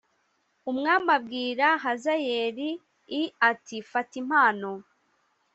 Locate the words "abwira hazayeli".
1.17-2.69